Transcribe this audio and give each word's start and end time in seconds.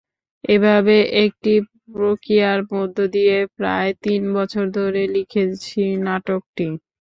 এভাবে 0.43 0.95
একটি 1.23 1.53
প্রক্রিয়ার 1.89 2.59
মধ্য 2.71 2.97
দিয়ে 3.15 3.37
প্রায় 3.57 3.91
তিন 4.03 4.21
বছর 4.37 4.65
ধরে 4.77 5.01
লিখেছি 5.15 5.77
নাটকটি। 6.05 6.67